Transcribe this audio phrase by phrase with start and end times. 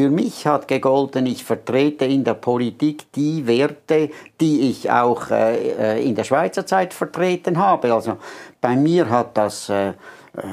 [0.00, 4.08] Für mich hat gegolten, ich vertrete in der Politik die Werte,
[4.40, 7.92] die ich auch äh, äh in der Schweizer Zeit vertreten habe.
[7.92, 8.16] Also
[8.62, 9.92] bei mir hat das äh, äh,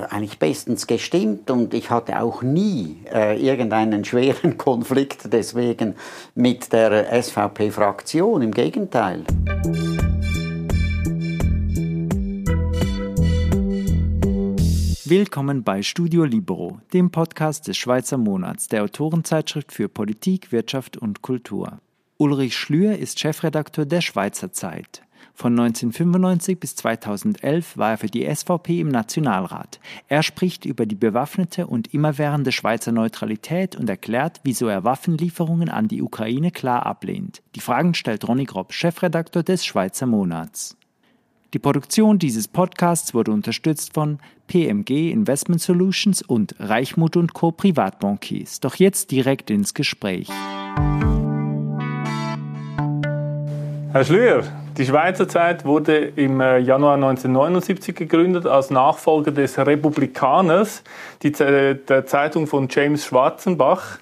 [0.09, 5.95] eigentlich bestens gestimmt und ich hatte auch nie äh, irgendeinen schweren Konflikt deswegen
[6.35, 9.23] mit der SVP-Fraktion, im Gegenteil.
[15.09, 21.21] Willkommen bei Studio Libero, dem Podcast des Schweizer Monats, der Autorenzeitschrift für Politik, Wirtschaft und
[21.21, 21.79] Kultur.
[22.17, 25.03] Ulrich Schlür ist Chefredakteur der Schweizer Zeit.
[25.33, 29.79] Von 1995 bis 2011 war er für die SVP im Nationalrat.
[30.09, 35.87] Er spricht über die bewaffnete und immerwährende Schweizer Neutralität und erklärt, wieso er Waffenlieferungen an
[35.87, 37.41] die Ukraine klar ablehnt.
[37.55, 40.76] Die Fragen stellt Ronny Grob, Chefredakteur des Schweizer Monats.
[41.53, 47.51] Die Produktion dieses Podcasts wurde unterstützt von PMG Investment Solutions und Reichmut Co.
[47.51, 48.59] Privatbankiers.
[48.59, 50.27] Doch jetzt direkt ins Gespräch.
[53.93, 54.43] Herr Schlür,
[54.77, 60.83] die Schweizer Zeit wurde im äh, Januar 1979 gegründet als Nachfolger des Republikaners,
[61.23, 63.99] die, der Zeitung von James Schwarzenbach.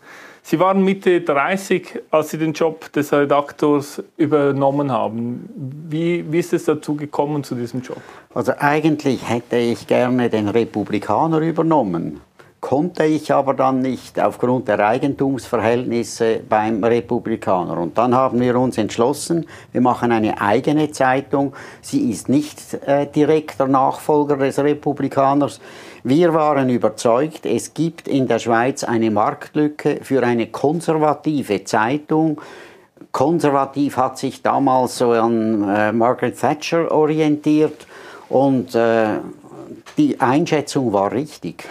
[0.48, 5.50] Sie waren Mitte 30, als Sie den Job des Redaktors übernommen haben.
[5.90, 7.98] Wie, wie ist es dazu gekommen zu diesem Job?
[8.32, 12.22] Also eigentlich hätte ich gerne den Republikaner übernommen
[12.66, 17.78] konnte ich aber dann nicht aufgrund der Eigentumsverhältnisse beim Republikaner.
[17.78, 21.54] Und dann haben wir uns entschlossen, wir machen eine eigene Zeitung.
[21.82, 25.62] Sie ist nicht äh, direkter Nachfolger des Republikaners.
[26.08, 32.40] Wir waren überzeugt, es gibt in der Schweiz eine Marktlücke für eine konservative Zeitung.
[33.12, 37.88] Konservativ hat sich damals so an äh, Margaret Thatcher orientiert
[38.30, 39.16] und äh,
[39.98, 41.64] die Einschätzung war richtig.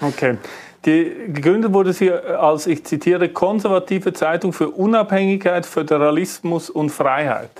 [0.00, 0.38] Okay.
[0.86, 7.50] Die, gegründet wurde sie als, ich zitiere, konservative Zeitung für Unabhängigkeit, Föderalismus und Freiheit.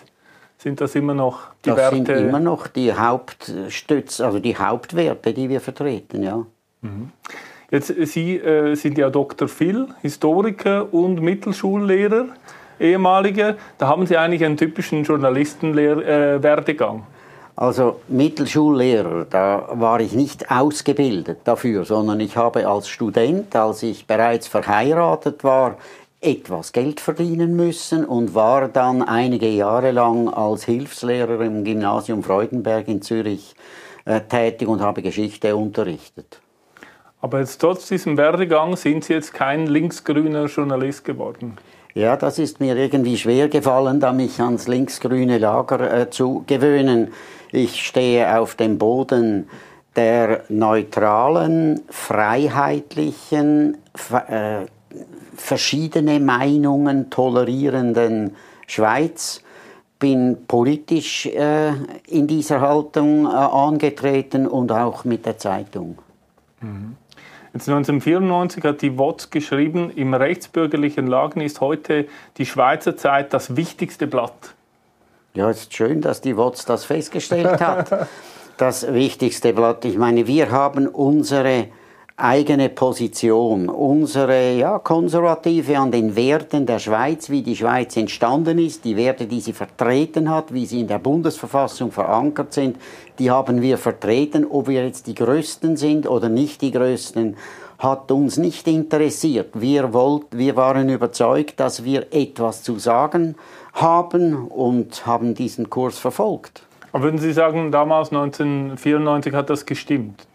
[0.65, 1.99] Sind das immer noch die das Werte?
[1.99, 6.47] Das sind immer noch die Hauptstütze, also die Hauptwerte, die wir vertreten, ja.
[6.81, 7.11] Mhm.
[7.71, 9.47] Jetzt, Sie äh, sind ja Dr.
[9.47, 12.29] Phil, Historiker und Mittelschullehrer,
[12.81, 13.57] ehemaliger.
[13.77, 16.99] Da haben Sie eigentlich einen typischen Journalistenwerdegang.
[17.01, 17.03] Äh,
[17.57, 24.07] also Mittelschullehrer, da war ich nicht ausgebildet dafür, sondern ich habe als Student, als ich
[24.07, 25.77] bereits verheiratet war,
[26.25, 32.89] etwas Geld verdienen müssen und war dann einige Jahre lang als Hilfslehrer im Gymnasium Freudenberg
[32.89, 33.55] in Zürich
[34.05, 36.41] äh, tätig und habe Geschichte unterrichtet.
[37.21, 41.57] Aber jetzt trotz diesem Werdegang sind Sie jetzt kein linksgrüner Journalist geworden.
[41.95, 47.13] Ja, das ist mir irgendwie schwer gefallen, da mich ans linksgrüne Lager äh, zu gewöhnen.
[47.53, 49.49] Ich stehe auf dem Boden
[49.95, 53.79] der neutralen, freiheitlichen,
[54.29, 54.67] äh,
[55.37, 59.43] verschiedene Meinungen tolerierenden Schweiz,
[59.99, 61.73] bin politisch äh,
[62.09, 65.99] in dieser Haltung äh, angetreten und auch mit der Zeitung.
[66.61, 66.97] Mhm.
[67.55, 72.07] 1994 hat die WOTS geschrieben, im rechtsbürgerlichen Lagen ist heute
[72.37, 74.55] die Schweizer Zeit das wichtigste Blatt.
[75.35, 78.09] Ja, es ist schön, dass die WOTS das festgestellt hat.
[78.57, 79.85] das wichtigste Blatt.
[79.85, 81.69] Ich meine, wir haben unsere
[82.17, 88.85] eigene Position, unsere ja, konservative an den Werten der Schweiz, wie die Schweiz entstanden ist,
[88.85, 92.77] die Werte, die sie vertreten hat, wie sie in der Bundesverfassung verankert sind,
[93.19, 94.47] die haben wir vertreten.
[94.49, 97.37] Ob wir jetzt die Größten sind oder nicht die Größten,
[97.79, 99.51] hat uns nicht interessiert.
[99.55, 103.35] Wir, wollt, wir waren überzeugt, dass wir etwas zu sagen
[103.73, 106.63] haben und haben diesen Kurs verfolgt.
[106.93, 110.29] Aber würden Sie sagen, damals 1994 hat das gestimmt?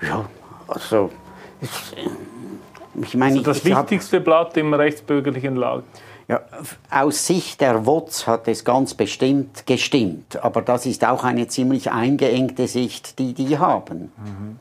[0.00, 0.26] Ja,
[0.68, 1.10] also,
[3.02, 5.82] ich meine, also das wichtigste hab, Blatt im rechtsbürgerlichen Lager.
[6.28, 6.42] Ja,
[6.90, 11.90] aus Sicht der WOTS hat es ganz bestimmt gestimmt, aber das ist auch eine ziemlich
[11.90, 14.12] eingeengte Sicht, die die haben.
[14.18, 14.58] Mhm.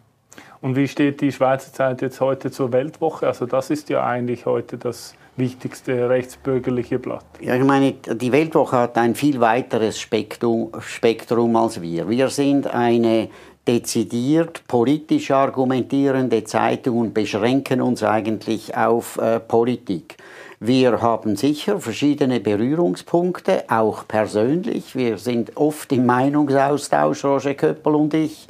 [0.61, 3.27] Und wie steht die Schweizer Zeit jetzt heute zur Weltwoche?
[3.27, 7.25] Also das ist ja eigentlich heute das wichtigste rechtsbürgerliche Blatt.
[7.39, 12.09] Ja, ich meine, die Weltwoche hat ein viel weiteres Spektrum, Spektrum als wir.
[12.09, 13.29] Wir sind eine
[13.67, 20.17] dezidiert politisch argumentierende Zeitung und beschränken uns eigentlich auf äh, Politik.
[20.59, 24.95] Wir haben sicher verschiedene Berührungspunkte, auch persönlich.
[24.95, 28.47] Wir sind oft im Meinungsaustausch, Roger Köppel und ich.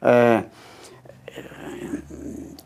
[0.00, 0.42] Äh,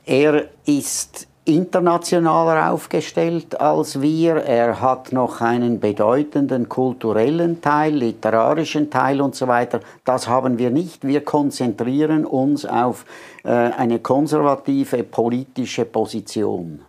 [0.04, 4.36] er ist internationaler aufgestellt als wir.
[4.36, 9.80] Er hat noch einen bedeutenden kulturellen Teil, literarischen Teil und so weiter.
[10.04, 11.06] Das haben wir nicht.
[11.06, 13.04] Wir konzentrieren uns auf
[13.44, 16.80] äh, eine konservative politische Position.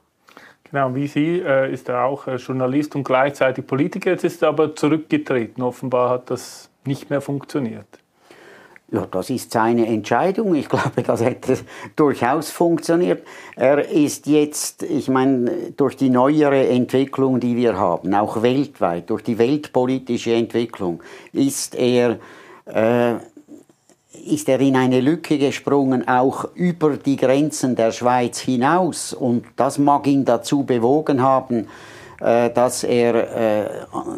[0.71, 4.11] Genau, wie Sie äh, ist er auch äh, Journalist und gleichzeitig Politiker.
[4.11, 5.63] Jetzt ist er aber zurückgetreten.
[5.63, 7.87] Offenbar hat das nicht mehr funktioniert.
[8.91, 10.53] Ja, das ist seine Entscheidung.
[10.55, 11.57] Ich glaube, das hätte
[11.95, 13.25] durchaus funktioniert.
[13.55, 19.23] Er ist jetzt, ich meine, durch die neuere Entwicklung, die wir haben, auch weltweit, durch
[19.23, 21.01] die weltpolitische Entwicklung,
[21.33, 22.19] ist er,
[22.65, 23.15] äh,
[24.25, 29.13] ist er in eine Lücke gesprungen, auch über die Grenzen der Schweiz hinaus.
[29.13, 31.67] Und das mag ihn dazu bewogen haben,
[32.19, 33.69] dass er äh,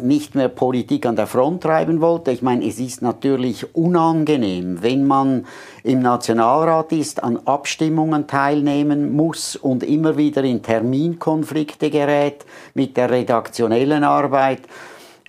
[0.02, 2.30] nicht mehr Politik an der Front treiben wollte.
[2.30, 5.46] Ich meine, es ist natürlich unangenehm, wenn man
[5.82, 13.10] im Nationalrat ist, an Abstimmungen teilnehmen muss und immer wieder in Terminkonflikte gerät mit der
[13.10, 14.60] redaktionellen Arbeit.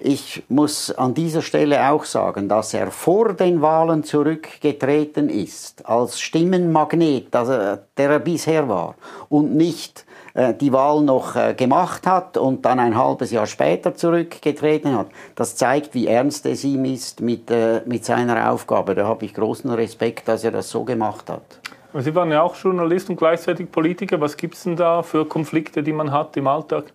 [0.01, 6.21] Ich muss an dieser Stelle auch sagen, dass er vor den Wahlen zurückgetreten ist, als
[6.21, 8.95] Stimmenmagnet, der er bisher war,
[9.27, 13.95] und nicht äh, die Wahl noch äh, gemacht hat und dann ein halbes Jahr später
[13.95, 15.07] zurückgetreten hat.
[15.35, 18.95] Das zeigt, wie ernst es ihm ist mit, äh, mit seiner Aufgabe.
[18.95, 21.59] Da habe ich großen Respekt, dass er das so gemacht hat.
[21.93, 24.21] Sie waren ja auch Journalist und gleichzeitig Politiker.
[24.21, 26.93] Was gibt es denn da für Konflikte, die man hat im Alltag?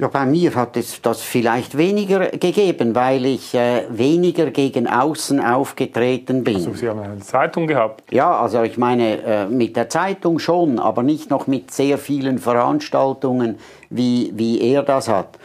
[0.00, 5.44] Ja, bei mir hat es das vielleicht weniger gegeben, weil ich äh, weniger gegen außen
[5.44, 6.54] aufgetreten bin.
[6.54, 8.04] Also Sie haben eine Zeitung gehabt?
[8.12, 12.38] Ja, also ich meine, äh, mit der Zeitung schon, aber nicht noch mit sehr vielen
[12.38, 13.58] Veranstaltungen,
[13.90, 15.36] wie, wie er das hat.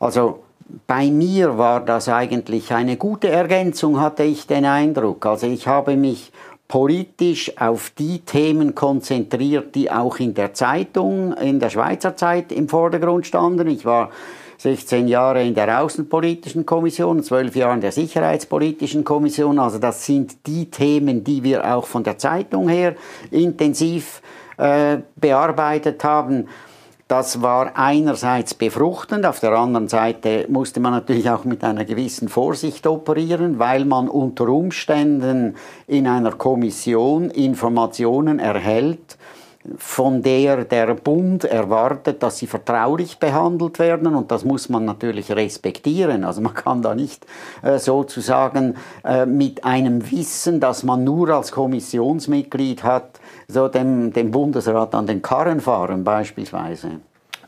[0.00, 0.40] Also
[0.88, 5.24] bei mir war das eigentlich eine gute Ergänzung, hatte ich den Eindruck.
[5.26, 6.32] Also ich habe mich
[6.72, 12.66] politisch auf die Themen konzentriert, die auch in der Zeitung, in der Schweizer Zeit im
[12.66, 13.68] Vordergrund standen.
[13.68, 14.08] Ich war
[14.56, 19.58] 16 Jahre in der Außenpolitischen Kommission, 12 Jahre in der Sicherheitspolitischen Kommission.
[19.58, 22.94] Also das sind die Themen, die wir auch von der Zeitung her
[23.30, 24.22] intensiv
[24.56, 26.48] äh, bearbeitet haben.
[27.08, 32.28] Das war einerseits befruchtend, auf der anderen Seite musste man natürlich auch mit einer gewissen
[32.28, 35.56] Vorsicht operieren, weil man unter Umständen
[35.86, 39.18] in einer Kommission Informationen erhält,
[39.76, 45.30] von der der Bund erwartet, dass sie vertraulich behandelt werden und das muss man natürlich
[45.30, 46.24] respektieren.
[46.24, 47.26] Also man kann da nicht
[47.62, 53.20] äh, sozusagen äh, mit einem Wissen, das man nur als Kommissionsmitglied hat,
[53.52, 57.00] so dem, dem Bundesrat an den Karren fahren beispielsweise.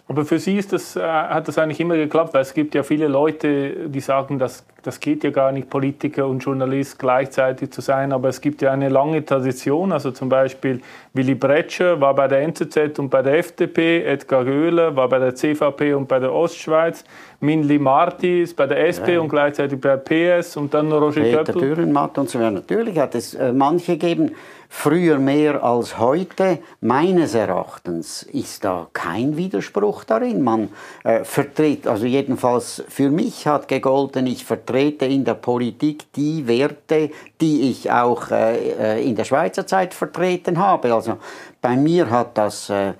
[0.06, 2.82] Aber für Sie ist das, äh, hat das eigentlich immer geklappt, weil es gibt ja
[2.82, 7.80] viele Leute, die sagen, das, das geht ja gar nicht, Politiker und Journalist gleichzeitig zu
[7.80, 8.12] sein.
[8.12, 9.92] Aber es gibt ja eine lange Tradition.
[9.92, 10.82] Also zum Beispiel
[11.14, 15.34] Willy Bretscher war bei der NZZ und bei der FDP, Edgar Göhler war bei der
[15.34, 17.02] CVP und bei der Ostschweiz,
[17.40, 19.20] Minli Marti ist bei der SP ja.
[19.20, 21.62] und gleichzeitig bei der PS und dann Roger Peter Köppel.
[21.62, 22.50] Dürrenmatt und so weiter.
[22.50, 24.32] Natürlich hat es äh, manche gegeben,
[24.76, 26.58] früher mehr als heute.
[26.80, 30.42] Meines Erachtens ist da kein Widerspruch darin.
[30.42, 30.68] Man
[31.04, 37.10] äh, vertritt, also jedenfalls für mich hat gegolten, ich vertrete in der Politik die Werte,
[37.40, 40.92] die ich auch äh, äh in der Schweizer Zeit vertreten habe.
[40.92, 41.18] Also
[41.62, 42.94] bei mir hat das äh, äh,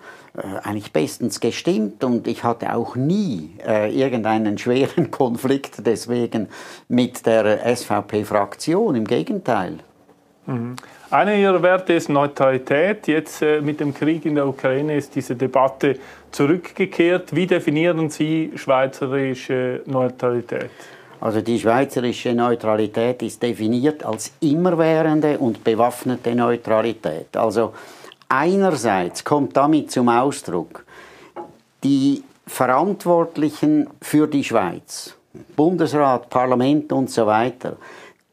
[0.63, 6.49] eigentlich bestens gestimmt und ich hatte auch nie äh, irgendeinen schweren Konflikt deswegen
[6.89, 8.95] mit der SVP-Fraktion.
[8.95, 9.81] Im Gegenteil.
[10.47, 10.77] Mhm.
[11.15, 13.07] Einer ihrer Werte ist Neutralität.
[13.07, 15.97] Jetzt äh, mit dem Krieg in der Ukraine ist diese Debatte
[16.33, 17.33] zurückgekehrt.
[17.37, 20.73] Wie definieren Sie schweizerische Neutralität?
[21.21, 27.37] Also die schweizerische Neutralität ist definiert als immerwährende und bewaffnete Neutralität.
[27.37, 27.75] Also
[28.29, 30.85] einerseits kommt damit zum Ausdruck,
[31.85, 35.15] die Verantwortlichen für die Schweiz,
[35.55, 37.77] Bundesrat, Parlament und so weiter,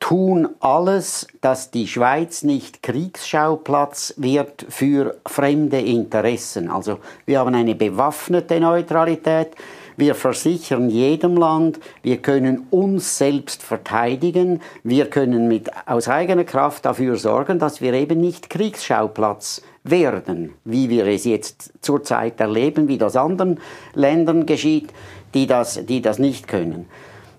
[0.01, 6.69] tun alles, dass die Schweiz nicht Kriegsschauplatz wird für fremde Interessen.
[6.69, 9.51] Also wir haben eine bewaffnete Neutralität.
[9.95, 16.85] Wir versichern jedem Land, wir können uns selbst verteidigen, wir können mit, aus eigener Kraft
[16.85, 22.97] dafür sorgen, dass wir eben nicht Kriegsschauplatz werden, wie wir es jetzt zurzeit erleben, wie
[22.97, 23.59] das anderen
[23.93, 24.91] Ländern geschieht,
[25.33, 26.87] die das, die das nicht können.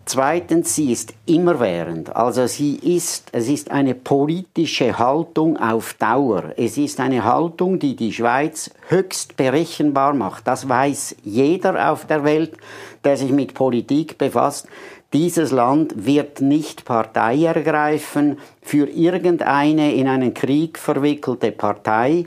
[0.05, 2.15] Zweitens, sie ist immerwährend.
[2.15, 6.53] Also sie ist, es ist eine politische Haltung auf Dauer.
[6.57, 10.47] Es ist eine Haltung, die die Schweiz höchst berechenbar macht.
[10.47, 12.57] Das weiß jeder auf der Welt,
[13.05, 14.67] der sich mit Politik befasst.
[15.13, 22.25] Dieses Land wird nicht Partei ergreifen für irgendeine in einen Krieg verwickelte Partei,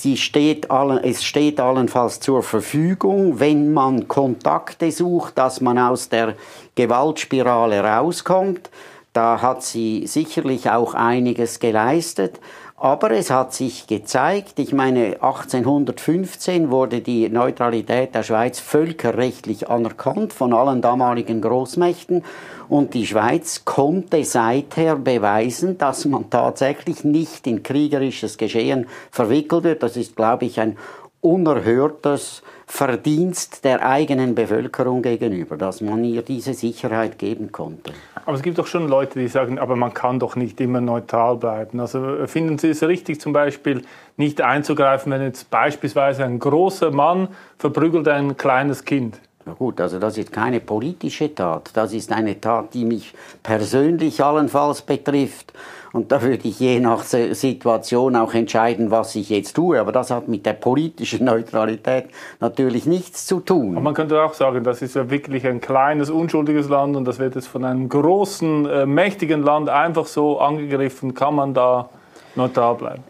[0.00, 6.08] Sie steht allen, es steht allenfalls zur Verfügung, wenn man Kontakte sucht, dass man aus
[6.08, 6.36] der
[6.76, 8.70] Gewaltspirale rauskommt.
[9.12, 12.38] Da hat sie sicherlich auch einiges geleistet.
[12.80, 20.32] Aber es hat sich gezeigt, ich meine, 1815 wurde die Neutralität der Schweiz völkerrechtlich anerkannt
[20.32, 22.22] von allen damaligen Großmächten
[22.68, 29.82] und die Schweiz konnte seither beweisen, dass man tatsächlich nicht in kriegerisches Geschehen verwickelt wird.
[29.82, 30.76] Das ist, glaube ich, ein
[31.20, 37.92] unerhörtes Verdienst der eigenen Bevölkerung gegenüber, dass man ihr diese Sicherheit geben konnte.
[38.26, 41.36] Aber es gibt doch schon Leute, die sagen, aber man kann doch nicht immer neutral
[41.36, 41.80] bleiben.
[41.80, 43.82] Also finden Sie es richtig, zum Beispiel
[44.18, 49.18] nicht einzugreifen, wenn jetzt beispielsweise ein großer Mann verprügelt ein kleines Kind?
[49.48, 51.70] Na gut, also das ist keine politische Tat.
[51.72, 55.54] Das ist eine Tat, die mich persönlich allenfalls betrifft.
[55.94, 59.80] Und da würde ich je nach Situation auch entscheiden, was ich jetzt tue.
[59.80, 63.72] Aber das hat mit der politischen Neutralität natürlich nichts zu tun.
[63.72, 67.18] Aber man könnte auch sagen, das ist ja wirklich ein kleines, unschuldiges Land und das
[67.18, 71.14] wird jetzt von einem großen, äh, mächtigen Land einfach so angegriffen.
[71.14, 71.88] Kann man da
[72.34, 73.02] neutral bleiben?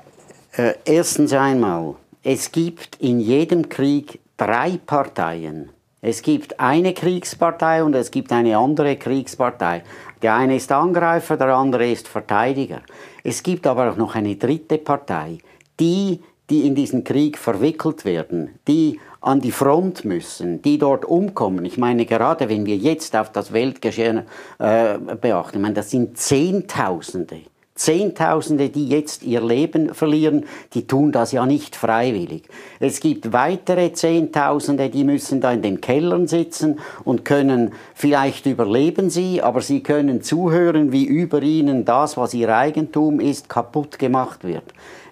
[0.53, 5.71] Äh, erstens einmal, es gibt in jedem Krieg drei Parteien.
[6.01, 9.83] Es gibt eine Kriegspartei und es gibt eine andere Kriegspartei.
[10.23, 12.83] Der eine ist Angreifer, der andere ist Verteidiger.
[13.25, 15.39] Es gibt aber auch noch eine dritte Partei,
[15.81, 21.65] die, die in diesen Krieg verwickelt werden, die an die Front müssen, die dort umkommen.
[21.65, 24.23] Ich meine, gerade wenn wir jetzt auf das Weltgeschehen
[24.61, 27.41] äh, beachten, ich meine, das sind Zehntausende.
[27.79, 30.45] Zehntausende, die jetzt ihr Leben verlieren,
[30.75, 32.43] die tun das ja nicht freiwillig.
[32.81, 39.11] Es gibt weitere Zehntausende, die müssen da in den Kellern sitzen und können, vielleicht überleben
[39.11, 44.43] sie, aber sie können zuhören, wie über ihnen das, was ihr Eigentum ist, kaputt gemacht
[44.43, 44.65] wird.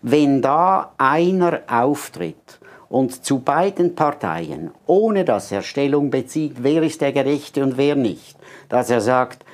[0.03, 2.59] Wenn da einer auftritt
[2.89, 7.95] und zu beiden Parteien, ohne dass er Stellung bezieht, wer ist der Gerechte und wer
[7.95, 8.37] nicht,
[8.69, 9.46] dass er sagt,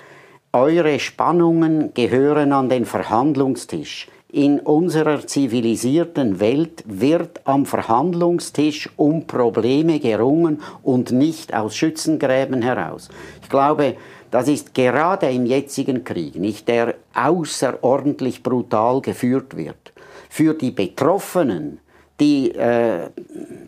[0.54, 4.08] eure Spannungen gehören an den Verhandlungstisch.
[4.30, 13.08] In unserer zivilisierten Welt wird am Verhandlungstisch um Probleme gerungen und nicht aus Schützengräben heraus.
[13.42, 13.96] Ich glaube,
[14.30, 19.92] das ist gerade im jetzigen Krieg, nicht der außerordentlich brutal geführt wird,
[20.28, 21.80] für die Betroffenen
[22.22, 23.10] die, äh,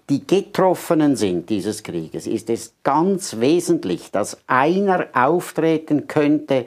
[0.08, 6.66] die Getroffenen sind dieses Krieges, ist es ganz wesentlich, dass einer auftreten könnte,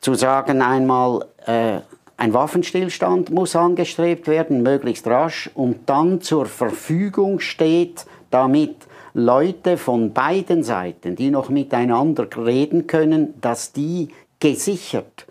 [0.00, 1.80] zu sagen einmal, äh,
[2.16, 8.76] ein Waffenstillstand muss angestrebt werden, möglichst rasch, und dann zur Verfügung steht, damit
[9.12, 15.26] Leute von beiden Seiten, die noch miteinander reden können, dass die gesichert,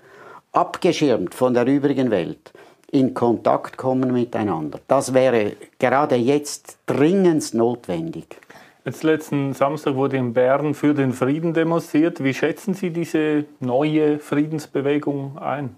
[0.51, 2.51] abgeschirmt von der übrigen Welt,
[2.91, 4.79] in Kontakt kommen miteinander.
[4.87, 8.37] Das wäre gerade jetzt dringend notwendig.
[8.83, 12.23] Jetzt letzten Samstag wurde in Bern für den Frieden demonstriert.
[12.23, 15.75] Wie schätzen Sie diese neue Friedensbewegung ein?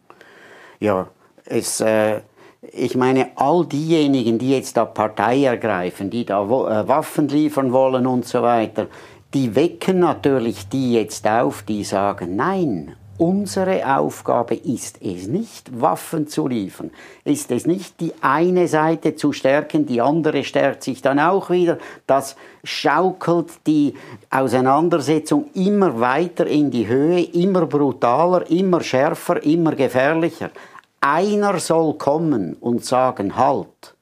[0.80, 1.08] Ja,
[1.46, 2.22] es, äh,
[2.72, 8.08] ich meine, all diejenigen, die jetzt da Partei ergreifen, die da äh, Waffen liefern wollen
[8.08, 8.88] und so weiter,
[9.34, 16.28] die wecken natürlich die jetzt auf, die sagen, nein, Unsere Aufgabe ist es nicht, Waffen
[16.28, 16.90] zu liefern.
[17.24, 21.78] Ist es nicht, die eine Seite zu stärken, die andere stärkt sich dann auch wieder.
[22.08, 23.94] Das schaukelt die
[24.32, 30.50] Auseinandersetzung immer weiter in die Höhe, immer brutaler, immer schärfer, immer gefährlicher.
[31.00, 33.94] Einer soll kommen und sagen, halt.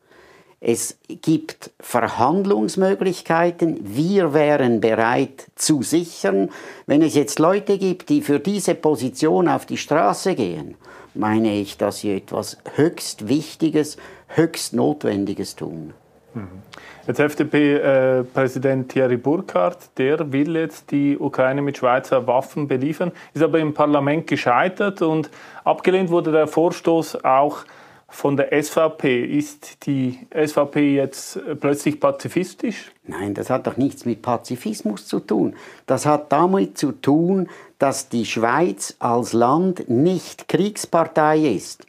[0.63, 3.79] Es gibt Verhandlungsmöglichkeiten.
[3.81, 6.51] Wir wären bereit zu sichern.
[6.85, 10.75] Wenn es jetzt Leute gibt, die für diese Position auf die Straße gehen,
[11.15, 15.95] meine ich, dass sie etwas höchst Wichtiges, höchst Notwendiges tun.
[16.35, 16.61] Mhm.
[17.07, 23.41] Jetzt FDP-Präsident äh, Thierry Burkhardt, der will jetzt die Ukraine mit Schweizer Waffen beliefern, ist
[23.41, 25.31] aber im Parlament gescheitert und
[25.63, 27.65] abgelehnt wurde der Vorstoß auch
[28.11, 29.25] von der SVP.
[29.25, 32.91] Ist die SVP jetzt plötzlich pazifistisch?
[33.07, 35.55] Nein, das hat doch nichts mit Pazifismus zu tun.
[35.87, 37.49] Das hat damit zu tun,
[37.79, 41.87] dass die Schweiz als Land nicht Kriegspartei ist.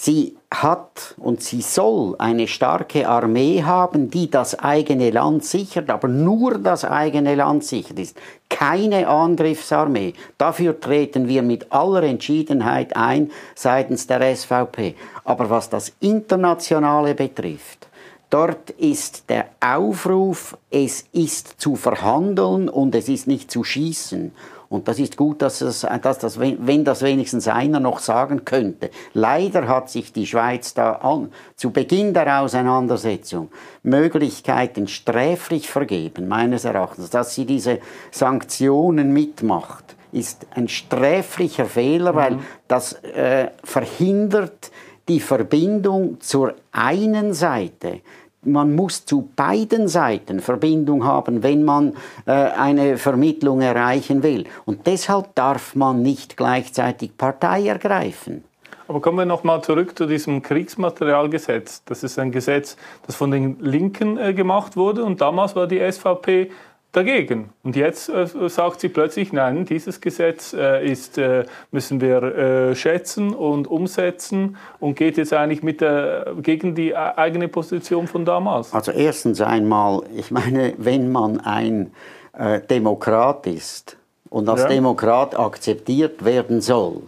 [0.00, 6.06] Sie hat und sie soll eine starke Armee haben, die das eigene Land sichert, aber
[6.06, 8.16] nur das eigene Land sichert ist.
[8.48, 10.12] Keine Angriffsarmee.
[10.38, 14.94] Dafür treten wir mit aller Entschiedenheit ein seitens der SVP.
[15.24, 17.88] Aber was das Internationale betrifft,
[18.30, 24.30] dort ist der Aufruf, es ist zu verhandeln und es ist nicht zu schießen.
[24.68, 28.90] Und das ist gut, dass, es, dass das, wenn das wenigstens einer noch sagen könnte.
[29.14, 33.50] Leider hat sich die Schweiz da an, zu Beginn der Auseinandersetzung
[33.82, 37.78] Möglichkeiten sträflich vergeben, meines Erachtens, dass sie diese
[38.10, 42.40] Sanktionen mitmacht ist ein sträflicher Fehler, weil mhm.
[42.66, 44.70] das äh, verhindert
[45.08, 48.00] die Verbindung zur einen Seite
[48.42, 51.94] man muss zu beiden Seiten Verbindung haben, wenn man
[52.26, 54.44] äh, eine Vermittlung erreichen will.
[54.64, 58.44] Und deshalb darf man nicht gleichzeitig Partei ergreifen.
[58.88, 61.84] Aber kommen wir nochmal zurück zu diesem Kriegsmaterialgesetz.
[61.84, 65.78] Das ist ein Gesetz, das von den Linken äh, gemacht wurde und damals war die
[65.78, 66.50] SVP
[66.92, 67.50] dagegen.
[67.62, 72.74] Und jetzt äh, sagt sie plötzlich, nein, dieses Gesetz äh, ist, äh, müssen wir äh,
[72.74, 78.72] schätzen und umsetzen und geht jetzt eigentlich mit der, gegen die eigene Position von damals.
[78.72, 81.92] Also erstens einmal, ich meine, wenn man ein
[82.32, 83.96] äh, Demokrat ist
[84.30, 84.68] und als ja.
[84.68, 87.02] Demokrat akzeptiert werden soll,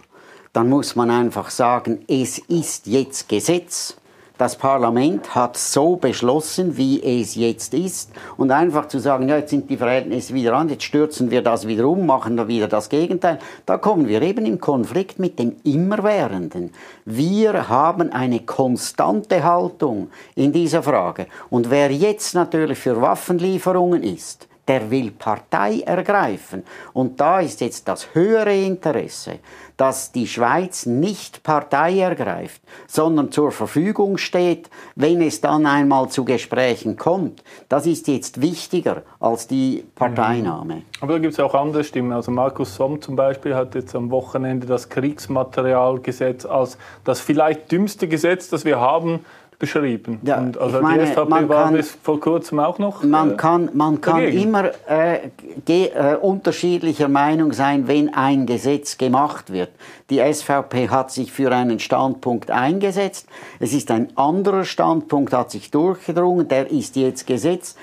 [0.53, 3.95] dann muss man einfach sagen, es ist jetzt Gesetz
[4.41, 8.11] das Parlament hat so beschlossen, wie es jetzt ist.
[8.37, 11.67] Und einfach zu sagen, ja, jetzt sind die Verhältnisse wieder an, jetzt stürzen wir das
[11.67, 15.57] wieder um, machen wir wieder das Gegenteil, da kommen wir eben im Konflikt mit dem
[15.63, 16.71] Immerwährenden.
[17.05, 21.27] Wir haben eine konstante Haltung in dieser Frage.
[21.51, 26.63] Und wer jetzt natürlich für Waffenlieferungen ist, der will Partei ergreifen.
[26.93, 29.39] Und da ist jetzt das höhere Interesse,
[29.77, 36.23] dass die Schweiz nicht Partei ergreift, sondern zur Verfügung steht, wenn es dann einmal zu
[36.23, 37.43] Gesprächen kommt.
[37.67, 40.75] Das ist jetzt wichtiger als die Parteinahme.
[40.75, 40.83] Mhm.
[41.01, 42.11] Aber da gibt es auch andere Stimmen.
[42.11, 48.07] Also Markus Somm zum Beispiel hat jetzt am Wochenende das Kriegsmaterialgesetz als das vielleicht dümmste
[48.07, 49.25] Gesetz, das wir haben,
[49.61, 50.19] beschrieben.
[50.23, 53.03] Ja, und also meine, die SVP war kann, bis vor kurzem auch noch.
[53.03, 55.29] Man äh, kann, man kann immer äh,
[55.67, 59.69] äh, unterschiedlicher Meinung sein, wenn ein Gesetz gemacht wird.
[60.09, 63.27] Die SVP hat sich für einen Standpunkt eingesetzt.
[63.59, 66.47] Es ist ein anderer Standpunkt, hat sich durchgedrungen.
[66.47, 67.75] Der ist jetzt Gesetz.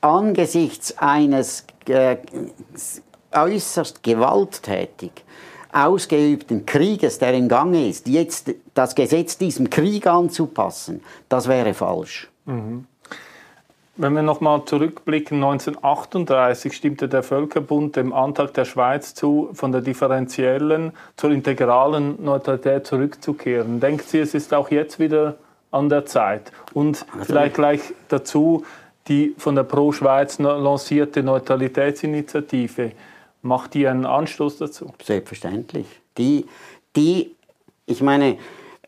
[0.00, 2.16] Angesichts eines äh,
[3.32, 5.23] äußerst gewalttätig
[5.74, 12.30] ausgeübten Krieges, der im Gange ist, jetzt das Gesetz diesem Krieg anzupassen, das wäre falsch.
[12.46, 12.86] Mhm.
[13.96, 19.82] Wenn wir nochmal zurückblicken, 1938 stimmte der Völkerbund dem Antrag der Schweiz zu, von der
[19.82, 23.78] differenziellen zur integralen Neutralität zurückzukehren.
[23.78, 25.36] Denkt Sie, es ist auch jetzt wieder
[25.70, 26.50] an der Zeit?
[26.72, 28.64] Und also vielleicht gleich dazu
[29.06, 32.92] die von der Pro-Schweiz lancierte Neutralitätsinitiative.
[33.44, 34.94] Macht die einen Anstoß dazu?
[35.02, 35.84] Selbstverständlich.
[36.16, 36.46] Die,
[36.96, 37.36] die,
[37.84, 38.38] ich meine,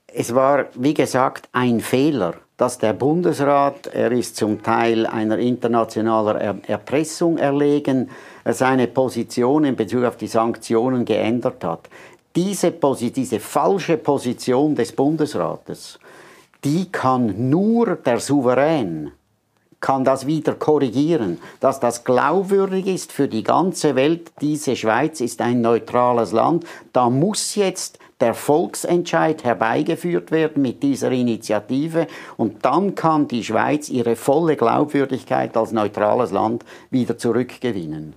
[0.07, 6.65] es war, wie gesagt, ein Fehler, dass der Bundesrat, er ist zum Teil einer internationalen
[6.65, 8.09] Erpressung erlegen,
[8.47, 11.91] seine Position in Bezug auf die Sanktionen geändert hat.
[12.35, 15.99] Diese, diese falsche Position des Bundesrates,
[16.65, 19.13] die kann nur der Souverän
[19.81, 24.33] kann das wieder korrigieren, dass das glaubwürdig ist für die ganze Welt.
[24.41, 26.65] Diese Schweiz ist ein neutrales Land.
[26.93, 33.89] Da muss jetzt der Volksentscheid herbeigeführt werden mit dieser Initiative und dann kann die Schweiz
[33.91, 38.15] ihre volle Glaubwürdigkeit als neutrales Land wieder zurückgewinnen.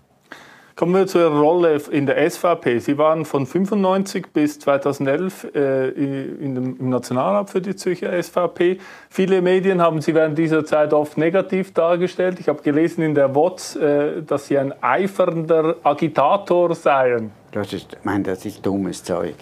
[0.80, 2.80] Kommen wir zur Rolle in der SVP.
[2.80, 8.80] Sie waren von 1995 bis 2011 äh, dem, im Nationalrat für die Zürcher SVP.
[9.10, 12.40] Viele Medien haben Sie während dieser Zeit oft negativ dargestellt.
[12.40, 17.32] Ich habe gelesen in der WOTS, äh, dass Sie ein eifernder Agitator seien.
[17.52, 19.36] Das ist, ich das ist dummes Zeug.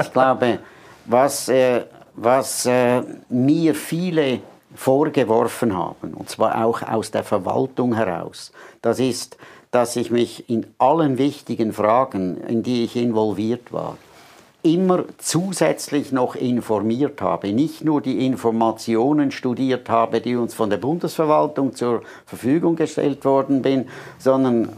[0.00, 0.60] Ich glaube,
[1.06, 4.38] was, äh, was äh, mir viele
[4.76, 9.36] vorgeworfen haben, und zwar auch aus der Verwaltung heraus, das ist,
[9.74, 13.96] dass ich mich in allen wichtigen Fragen, in die ich involviert war,
[14.62, 20.76] immer zusätzlich noch informiert habe, nicht nur die Informationen studiert habe, die uns von der
[20.76, 24.68] Bundesverwaltung zur Verfügung gestellt worden bin, sondern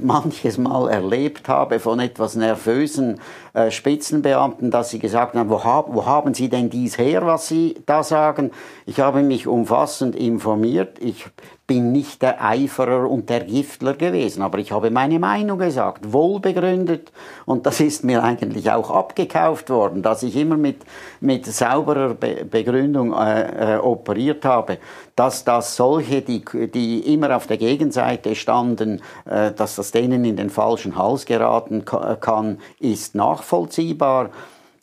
[0.00, 3.20] manches Mal erlebt habe von etwas nervösen
[3.52, 7.46] äh, Spitzenbeamten, dass sie gesagt haben, wo, hab, wo haben Sie denn dies her, was
[7.46, 8.50] Sie da sagen?
[8.84, 10.98] Ich habe mich umfassend informiert.
[10.98, 11.26] Ich
[11.66, 17.10] bin nicht der Eiferer und der Giftler gewesen, aber ich habe meine Meinung gesagt, wohlbegründet
[17.44, 20.84] und das ist mir eigentlich auch abgekauft worden, dass ich immer mit,
[21.20, 24.78] mit sauberer Be Begründung äh, äh, operiert habe,
[25.16, 30.36] dass das solche, die, die immer auf der Gegenseite standen, äh, dass das denen in
[30.36, 34.30] den falschen Hals geraten kann, ist nachvollziehbar.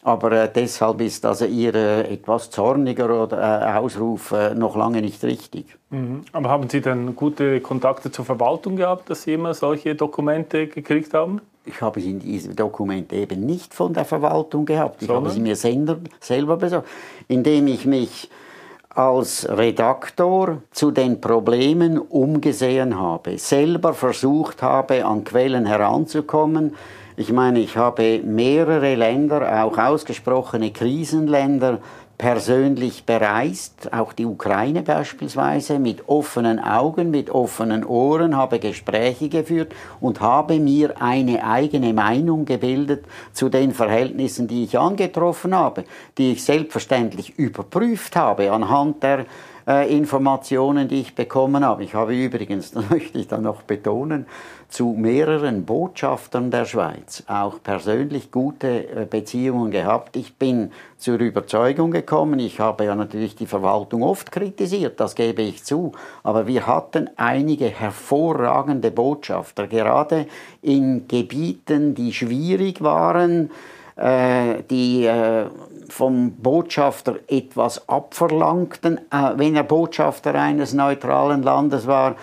[0.04, 5.02] Aber äh, deshalb ist also Ihr äh, etwas zorniger oder, äh, Ausruf äh, noch lange
[5.02, 5.78] nicht richtig.
[5.90, 6.22] Mhm.
[6.34, 11.14] Aber haben Sie denn gute Kontakte zur Verwaltung gehabt, dass Sie immer solche Dokumente gekriegt
[11.14, 11.42] haben?
[11.66, 15.02] Ich habe diese Dokumente eben nicht von der Verwaltung gehabt.
[15.02, 15.26] Ich Sondern?
[15.26, 16.90] habe sie mir sender, selber besorgt,
[17.30, 18.30] indem ich mich
[18.90, 26.76] als Redaktor zu den Problemen umgesehen habe, selber versucht habe, an Quellen heranzukommen,
[27.16, 31.80] ich meine, ich habe mehrere Länder, auch ausgesprochene Krisenländer,
[32.18, 39.74] persönlich bereist, auch die Ukraine beispielsweise, mit offenen Augen, mit offenen Ohren, habe Gespräche geführt
[40.00, 45.84] und habe mir eine eigene Meinung gebildet zu den Verhältnissen, die ich angetroffen habe,
[46.18, 49.26] die ich selbstverständlich überprüft habe anhand der
[49.68, 51.84] äh, Informationen, die ich bekommen habe.
[51.84, 54.26] Ich habe übrigens, das möchte ich dann noch betonen,
[54.74, 60.16] zu mehreren Botschaftern der Schweiz auch persönlich gute äh, Beziehungen gehabt.
[60.16, 65.44] Ich bin zur Überzeugung gekommen, ich habe ja natürlich die Verwaltung oft kritisiert, das gebe
[65.44, 65.92] ich zu,
[66.24, 70.26] aber wir hatten einige hervorragende Botschafter, gerade
[70.64, 73.52] in Gebieten, die schwierig waren,
[73.96, 75.46] äh, die äh,
[75.88, 79.02] vom Botschafter etwas abverlangten,
[79.36, 82.16] wenn er Botschafter eines neutralen Landes war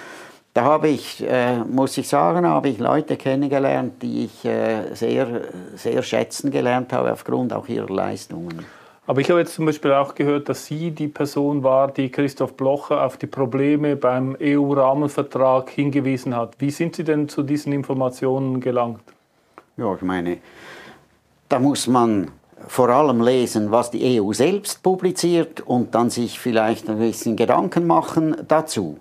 [0.55, 5.43] da habe ich, äh, muss ich sagen, habe ich Leute kennengelernt, die ich äh, sehr,
[5.77, 8.65] sehr schätzen gelernt habe, aufgrund auch ihrer Leistungen.
[9.07, 12.55] Aber ich habe jetzt zum Beispiel auch gehört, dass Sie die Person war, die Christoph
[12.55, 16.55] Blocher auf die Probleme beim EU-Rahmenvertrag hingewiesen hat.
[16.59, 19.03] Wie sind Sie denn zu diesen Informationen gelangt?
[19.77, 20.39] Ja, ich meine,
[21.49, 22.31] da muss man
[22.69, 27.87] vor allem lesen, was die EU selbst publiziert und dann sich vielleicht ein bisschen Gedanken
[27.87, 28.99] machen dazu.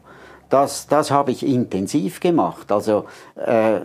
[0.50, 2.72] Das, das habe ich intensiv gemacht.
[2.72, 3.82] Also äh,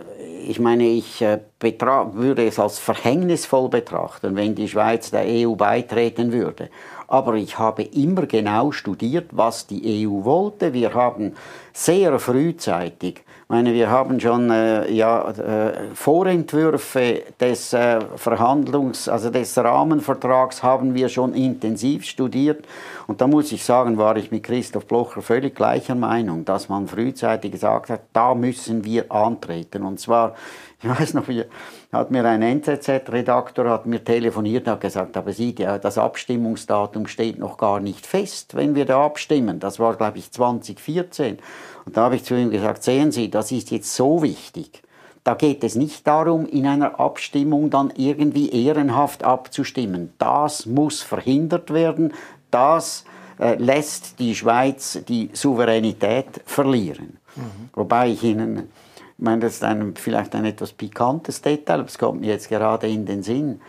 [0.47, 6.31] ich meine, ich äh, würde es als verhängnisvoll betrachten, wenn die Schweiz der EU beitreten
[6.31, 6.69] würde.
[7.07, 10.73] Aber ich habe immer genau studiert, was die EU wollte.
[10.73, 11.33] Wir haben
[11.73, 19.55] sehr frühzeitig meine, wir haben schon äh, ja, äh, Vorentwürfe des äh, Verhandlungs-, also des
[19.55, 22.65] Rahmenvertrags haben wir schon intensiv studiert.
[23.05, 26.87] Und da muss ich sagen, war ich mit Christoph Blocher völlig gleicher Meinung, dass man
[26.87, 29.83] frühzeitig gesagt hat, da müssen wir antreten.
[29.83, 30.33] Und zwar,
[30.81, 31.43] ich weiß noch, wie,
[31.91, 37.57] hat mir ein NZZ-Redaktor hat mir telefoniert hat gesagt, aber Sie, das Abstimmungsdatum steht noch
[37.57, 39.59] gar nicht fest, wenn wir da abstimmen.
[39.59, 41.37] Das war, glaube ich, 2014.
[41.85, 44.81] Und da habe ich zu ihm gesagt, sehen Sie, das ist jetzt so wichtig.
[45.23, 50.13] Da geht es nicht darum, in einer Abstimmung dann irgendwie ehrenhaft abzustimmen.
[50.19, 52.13] Das muss verhindert werden.
[52.51, 53.05] Das
[53.39, 57.17] äh, lässt die Schweiz die Souveränität verlieren.
[57.35, 57.69] Mhm.
[57.73, 58.69] Wobei ich Ihnen,
[59.17, 62.49] ich meine, das ist ein, vielleicht ein etwas pikantes Detail, aber es kommt mir jetzt
[62.49, 63.61] gerade in den Sinn.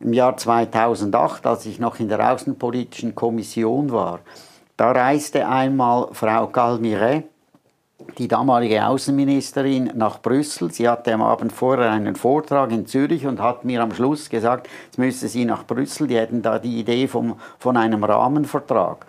[0.00, 4.20] Im Jahr 2008, als ich noch in der Außenpolitischen Kommission war,
[4.80, 7.24] da reiste einmal Frau Calmiret,
[8.16, 10.72] die damalige Außenministerin, nach Brüssel.
[10.72, 14.70] Sie hatte am Abend vorher einen Vortrag in Zürich und hat mir am Schluss gesagt,
[14.86, 19.04] jetzt müsse sie nach Brüssel, die hätten da die Idee vom, von einem Rahmenvertrag.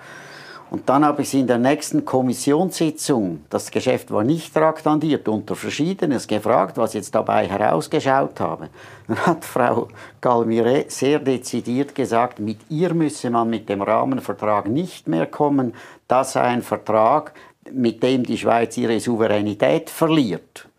[0.71, 5.53] Und dann habe ich sie in der nächsten Kommissionssitzung, das Geschäft war nicht traktandiert, unter
[5.53, 8.69] Verschiedenes gefragt, was jetzt dabei herausgeschaut habe.
[9.05, 9.89] Dann hat Frau
[10.21, 15.73] Galmire sehr dezidiert gesagt, mit ihr müsse man mit dem Rahmenvertrag nicht mehr kommen.
[16.07, 17.33] Das sei ein Vertrag,
[17.69, 20.69] mit dem die Schweiz ihre Souveränität verliert.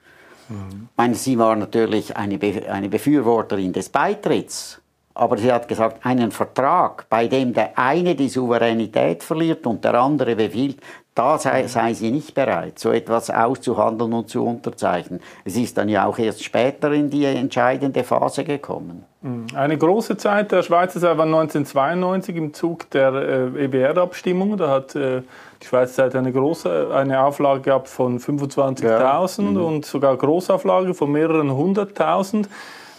[0.48, 0.88] Mhm.
[0.90, 4.81] Ich meine, sie war natürlich eine, Be eine Befürworterin des Beitritts.
[5.14, 9.94] Aber sie hat gesagt, einen Vertrag, bei dem der eine die Souveränität verliert und der
[9.94, 10.79] andere befiehlt,
[11.14, 15.20] da sei, sei, sie nicht bereit, so etwas auszuhandeln und zu unterzeichnen.
[15.44, 19.05] Es ist dann ja auch erst später in die entscheidende Phase gekommen.
[19.20, 19.46] Mhm.
[19.55, 24.57] Eine große Zeit der Schweizer Zeit war 1992 im Zug der äh, EBR-Abstimmung.
[24.57, 25.20] Da hat äh,
[25.61, 29.51] die Schweizer Zeit eine große eine Auflage gehabt von 25.000 ja.
[29.51, 29.57] mhm.
[29.62, 32.48] und sogar Großauflage von mehreren hunderttausend.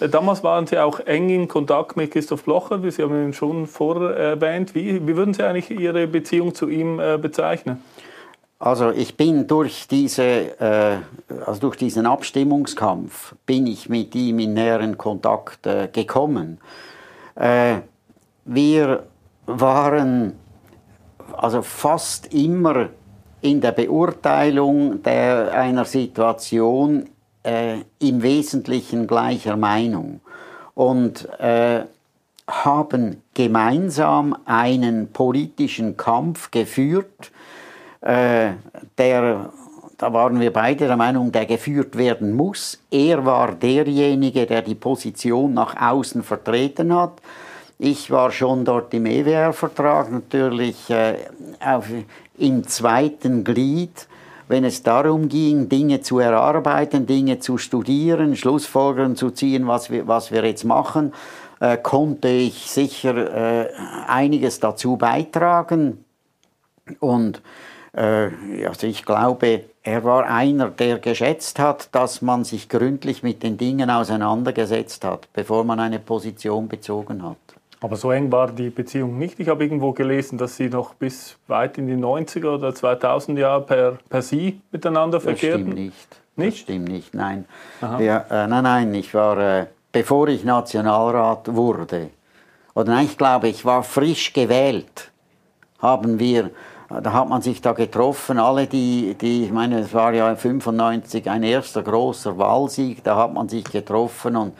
[0.04, 3.34] Äh, damals waren Sie auch eng in Kontakt mit Christoph Blocher, wie Sie haben ihn
[3.34, 4.40] schon vorher.
[4.42, 7.82] Wie, wie würden Sie eigentlich Ihre Beziehung zu ihm äh, bezeichnen?
[8.60, 10.98] Also ich bin durch, diese, äh,
[11.46, 16.60] also durch diesen Abstimmungskampf bin ich mit ihm in näheren Kontakt äh, gekommen.
[17.36, 17.80] Äh,
[18.46, 19.04] wir
[19.46, 20.34] waren
[21.36, 22.90] also fast immer
[23.42, 27.10] in der Beurteilung der, einer Situation
[27.44, 30.22] äh, im Wesentlichen gleicher Meinung
[30.76, 31.84] und äh,
[32.48, 37.32] haben gemeinsam einen politischen Kampf geführt,
[38.02, 38.52] äh,
[38.98, 39.52] der,
[39.98, 42.80] da waren wir beide der Meinung, der geführt werden muss.
[42.92, 47.14] Er war derjenige, der die Position nach außen vertreten hat.
[47.80, 51.16] Ich war schon dort im EWR-Vertrag natürlich äh,
[51.60, 51.86] auf,
[52.38, 54.08] im zweiten Glied
[54.48, 60.08] wenn es darum ging, Dinge zu erarbeiten, Dinge zu studieren, Schlussfolgerungen zu ziehen, was wir,
[60.08, 61.14] was wir jetzt machen,
[61.60, 63.70] äh, konnte ich sicher äh,
[64.08, 66.04] einiges dazu beitragen.
[67.00, 67.42] Und
[67.94, 68.30] äh,
[68.68, 73.58] also ich glaube, er war einer, der geschätzt hat, dass man sich gründlich mit den
[73.58, 77.38] Dingen auseinandergesetzt hat, bevor man eine Position bezogen hat.
[77.84, 79.42] Aber so eng war die Beziehung nicht.
[79.42, 83.62] Ich habe irgendwo gelesen, dass Sie noch bis weit in die 90er oder 2000 Jahre
[83.62, 85.66] per, per Sie miteinander verkehrten.
[85.66, 86.22] Das stimmt nicht.
[86.38, 86.54] Nicht?
[86.54, 87.44] Das stimmt nicht, nein.
[87.98, 92.10] Wir, äh, nein, nein, ich war, äh, bevor ich Nationalrat wurde,
[92.74, 95.12] oder nein, ich glaube, ich war frisch gewählt,
[95.80, 96.52] haben wir
[97.02, 101.30] da hat man sich da getroffen, alle die, die, ich meine, es war ja 95
[101.30, 104.54] ein erster großer Wahlsieg, da hat man sich getroffen und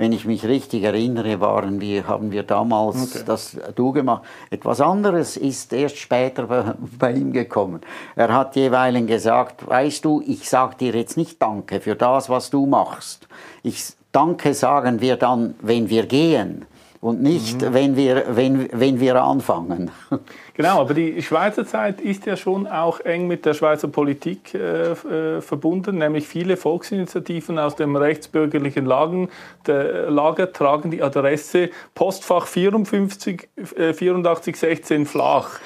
[0.00, 3.22] wenn ich mich richtig erinnere, waren wir, haben wir damals okay.
[3.26, 4.22] das Du gemacht.
[4.48, 7.82] Etwas anderes ist erst später bei, bei ihm gekommen.
[8.16, 12.48] Er hat jeweils gesagt, weißt du, ich sage dir jetzt nicht Danke für das, was
[12.48, 13.28] du machst.
[13.62, 16.64] Ich Danke sagen wir dann, wenn wir gehen
[17.02, 17.74] und nicht, mhm.
[17.74, 19.90] wenn, wir, wenn, wenn wir anfangen.
[20.60, 24.90] Genau, aber die Schweizer Zeit ist ja schon auch eng mit der Schweizer Politik äh,
[24.90, 29.30] äh, verbunden, nämlich viele Volksinitiativen aus dem rechtsbürgerlichen Lagen,
[29.66, 35.60] der Lager tragen die Adresse Postfach 54 äh, 8416 Flach.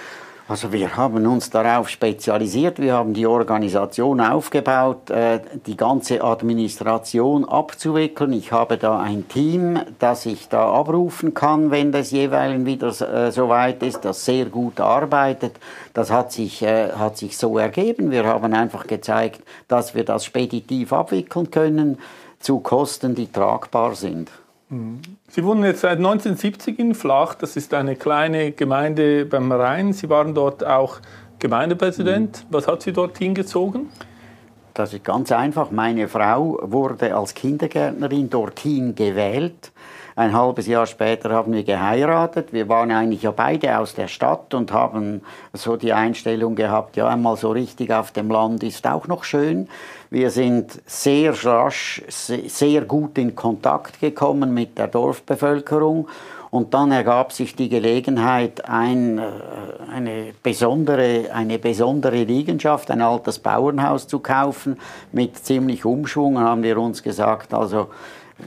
[0.47, 7.47] Also wir haben uns darauf spezialisiert, wir haben die Organisation aufgebaut, äh, die ganze Administration
[7.47, 8.35] abzuwickeln.
[8.35, 13.33] Ich habe da ein Team, das ich da abrufen kann, wenn das jeweils wieder äh,
[13.33, 15.57] so weit ist, das sehr gut arbeitet.
[15.95, 18.11] Das hat sich, äh, hat sich so ergeben.
[18.11, 21.99] Wir haben einfach gezeigt, dass wir das speditiv abwickeln können
[22.39, 24.31] zu Kosten, die tragbar sind.
[25.29, 27.35] Sie wohnen jetzt seit 1970 in Flach.
[27.35, 29.93] Das ist eine kleine Gemeinde beim Rhein.
[29.93, 31.01] Sie waren dort auch
[31.39, 32.45] Gemeindepräsident.
[32.45, 32.55] Mhm.
[32.55, 33.91] Was hat Sie dort hingezogen?
[34.73, 35.71] Das ist ganz einfach.
[35.71, 39.71] Meine Frau wurde als Kindergärtnerin dorthin gewählt.
[40.17, 42.53] Ein halbes Jahr später haben wir geheiratet.
[42.53, 45.23] Wir waren eigentlich ja beide aus der Stadt und haben
[45.53, 49.69] so die Einstellung gehabt, ja, einmal so richtig auf dem Land ist auch noch schön.
[50.11, 56.07] Wir sind sehr rasch, sehr gut in Kontakt gekommen mit der Dorfbevölkerung.
[56.55, 59.23] Und dann ergab sich die Gelegenheit, ein, äh,
[59.93, 64.79] eine, besondere, eine besondere Liegenschaft, ein altes Bauernhaus zu kaufen
[65.11, 66.39] mit ziemlich Umschwung.
[66.39, 67.89] Haben wir uns gesagt, also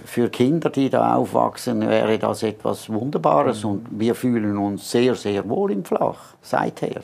[0.05, 5.47] für Kinder, die da aufwachsen, wäre das etwas Wunderbares und wir fühlen uns sehr, sehr
[5.47, 7.01] wohl im Flach seither.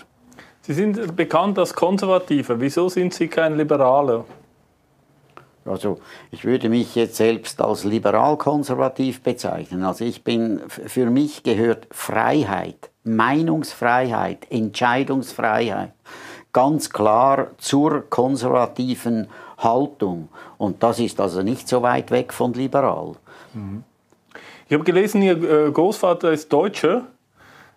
[0.62, 2.60] Sie sind bekannt als Konservativer.
[2.60, 4.26] Wieso sind Sie kein Liberaler?
[5.66, 6.00] Also
[6.32, 9.84] ich würde mich jetzt selbst als liberal-konservativ bezeichnen.
[9.84, 15.94] Also ich bin, für mich gehört Freiheit, Meinungsfreiheit, Entscheidungsfreiheit
[16.54, 20.30] ganz klar zur konservativen Haltung.
[20.58, 23.14] Und das ist also nicht so weit weg von liberal.
[23.54, 23.84] Mhm.
[24.68, 27.04] Ich habe gelesen, Ihr äh, Großvater ist Deutscher.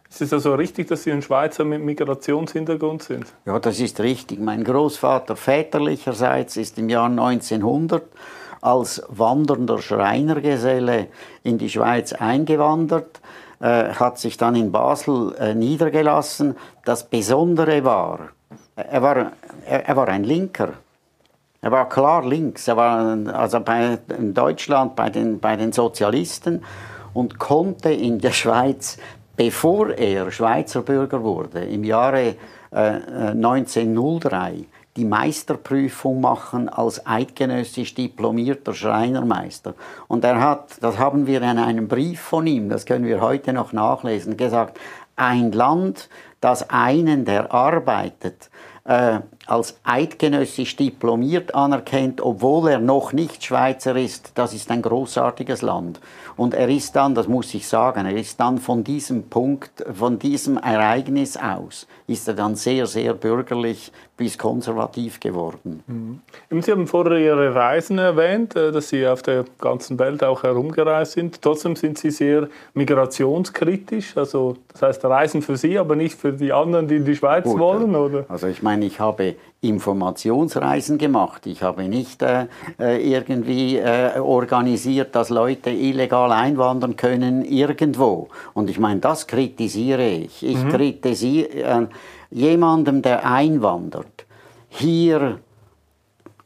[0.09, 3.27] Ist es also richtig, dass Sie ein Schweizer mit Migrationshintergrund sind?
[3.45, 4.39] Ja, das ist richtig.
[4.39, 8.03] Mein Großvater väterlicherseits ist im Jahr 1900
[8.61, 11.09] als wandernder Schreinergeselle
[11.43, 13.21] in die Schweiz eingewandert,
[13.61, 16.57] äh, hat sich dann in Basel äh, niedergelassen.
[16.85, 18.31] Das Besondere war,
[18.75, 19.33] er war,
[19.67, 20.75] er, er war ein Linker.
[21.67, 22.69] Er war klar links.
[22.69, 26.63] Er war also bei, in Deutschland bei den, bei den Sozialisten
[27.13, 28.99] und konnte in der Schweiz,
[29.37, 32.37] bevor er Schweizer Bürger wurde, im Jahre
[32.71, 39.75] äh, 1903 die Meisterprüfung machen als eidgenössisch diplomierter Schreinermeister.
[40.07, 43.53] Und er hat, das haben wir in einem Brief von ihm, das können wir heute
[43.53, 44.79] noch nachlesen, gesagt,
[45.17, 48.51] ein Land, das einen, der arbeitet,
[48.85, 55.63] äh, als eidgenössisch diplomiert anerkennt, obwohl er noch nicht Schweizer ist, das ist ein großartiges
[55.63, 56.01] Land.
[56.37, 60.19] Und er ist dann, das muss ich sagen, er ist dann von diesem Punkt, von
[60.19, 65.83] diesem Ereignis aus, ist er dann sehr, sehr bürgerlich bis konservativ geworden.
[65.87, 66.63] Mhm.
[66.63, 71.13] Sie haben vorher Ihre Reisen erwähnt, äh, dass Sie auf der ganzen Welt auch herumgereist
[71.13, 71.43] sind.
[71.43, 74.17] Trotzdem sind Sie sehr migrationskritisch.
[74.17, 77.45] Also das heißt Reisen für Sie, aber nicht für die anderen, die in die Schweiz
[77.45, 78.25] Gut, wollen, oder?
[78.29, 79.35] Also ich meine, ich habe
[79.69, 81.47] Informationsreisen gemacht.
[81.47, 82.47] Ich habe nicht äh,
[82.79, 88.29] äh, irgendwie äh, organisiert, dass Leute illegal einwandern können irgendwo.
[88.55, 90.45] Und ich meine, das kritisiere ich.
[90.45, 90.71] Ich mhm.
[90.71, 91.87] kritisiere äh,
[92.31, 94.27] jemandem, der einwandert,
[94.69, 95.39] hier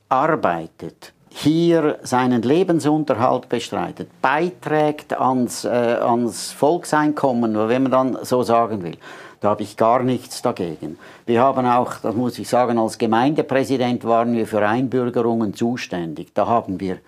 [0.08, 8.82] arbeitet, hier seinen Lebensunterhalt bestreitet, beiträgt ans, äh, ans Volkseinkommen, wenn man dann so sagen
[8.82, 8.96] will.
[9.40, 10.98] Da habe ich gar nichts dagegen.
[11.24, 16.34] Wir haben auch, das muss ich sagen, als Gemeindepräsident waren wir für Einbürgerungen zuständig.
[16.34, 16.98] Da haben wir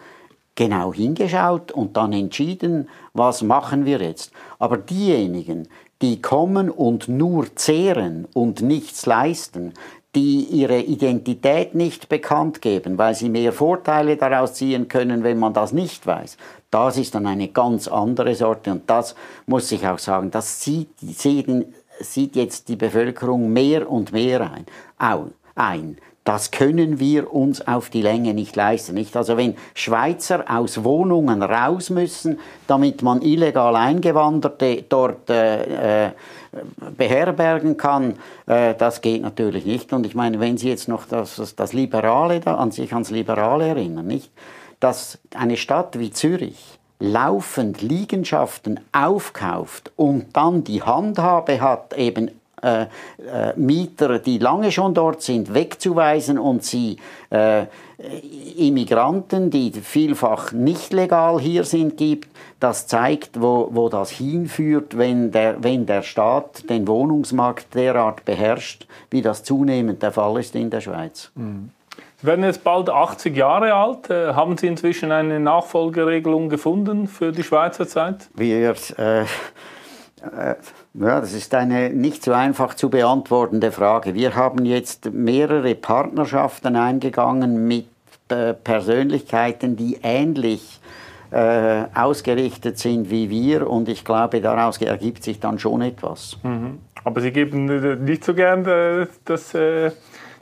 [0.55, 4.33] genau hingeschaut und dann entschieden, was machen wir jetzt.
[4.59, 5.69] Aber diejenigen,
[6.01, 9.75] die kommen und nur zehren und nichts leisten,
[10.15, 15.55] die ihre Identität nicht bekannt geben, weil sie mehr Vorteile daraus ziehen können, wenn man
[15.55, 16.37] das nicht weiß.
[16.71, 19.15] Das ist dann eine ganz andere Sorte und das
[19.47, 21.47] muss ich auch sagen, das sieht, sieht,
[22.03, 24.67] sieht jetzt die Bevölkerung mehr und mehr ein.
[25.55, 25.97] ein.
[26.25, 28.95] Das können wir uns auf die Länge nicht leisten.
[28.95, 29.17] Nicht?
[29.17, 32.39] Also wenn Schweizer aus Wohnungen raus müssen,
[32.69, 36.11] damit man illegal Eingewanderte dort äh, äh
[36.99, 39.93] beherbergen kann, äh, das geht natürlich nicht.
[39.95, 43.69] Und ich meine, wenn Sie jetzt noch das, das Liberale da, an sich ans Liberale
[43.69, 44.31] erinnern, nicht?
[44.79, 52.31] dass eine Stadt wie Zürich laufend Liegenschaften aufkauft und dann die Handhabe hat, eben
[52.63, 52.87] äh, äh,
[53.57, 56.97] Mieter, die lange schon dort sind, wegzuweisen und sie
[57.31, 57.67] äh,
[58.57, 62.29] Immigranten, die vielfach nicht legal hier sind, gibt,
[62.61, 68.87] das zeigt, wo, wo das hinführt, wenn der, wenn der Staat den Wohnungsmarkt derart beherrscht,
[69.11, 71.33] wie das zunehmend der Fall ist in der Schweiz.
[71.35, 71.71] Mhm.
[72.23, 74.09] Werden jetzt bald 80 Jahre alt.
[74.09, 78.29] Äh, haben Sie inzwischen eine Nachfolgeregelung gefunden für die Schweizer Zeit?
[78.35, 79.25] Wir, äh, äh,
[80.95, 84.15] ja, das ist eine nicht so einfach zu beantwortende Frage.
[84.15, 87.87] Wir haben jetzt mehrere Partnerschaften eingegangen mit
[88.29, 90.81] äh, Persönlichkeiten, die ähnlich
[91.33, 96.39] äh, ausgerichtet sind wie wir und ich glaube, daraus ergibt sich dann schon etwas.
[96.45, 96.79] Mhm.
[97.03, 99.57] Aber Sie geben nicht so gern äh, das